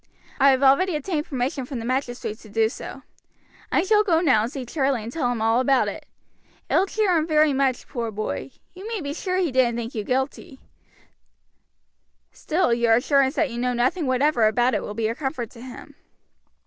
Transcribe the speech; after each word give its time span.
I 0.39 0.49
have 0.49 0.63
already 0.63 0.95
obtained 0.95 1.27
permission 1.27 1.63
from 1.63 1.77
the 1.77 1.85
magistrates 1.85 2.41
to 2.41 2.49
do 2.49 2.69
so. 2.69 3.03
I 3.71 3.83
shall 3.83 4.03
go 4.03 4.19
now 4.19 4.41
and 4.41 4.51
see 4.51 4.65
Charlie 4.65 5.03
and 5.03 5.11
tell 5.13 5.31
him 5.31 5.43
all 5.43 5.59
about 5.59 5.87
it. 5.87 6.07
It 6.71 6.73
will 6.73 6.87
cheer 6.87 7.15
him 7.15 7.27
very 7.27 7.53
much, 7.53 7.87
poor 7.87 8.09
boy. 8.09 8.49
You 8.73 8.87
may 8.87 8.99
be 8.99 9.13
sure 9.13 9.37
he 9.37 9.51
didn't 9.51 9.75
think 9.75 9.93
you 9.93 10.03
guilty; 10.03 10.59
still, 12.31 12.73
your 12.73 12.95
assurance 12.95 13.35
that 13.35 13.51
you 13.51 13.59
know 13.59 13.73
nothing 13.73 14.07
whatever 14.07 14.47
about 14.47 14.73
it 14.73 14.81
will 14.81 14.95
be 14.95 15.07
a 15.07 15.13
comfort 15.13 15.51
to 15.51 15.61
him." 15.61 15.93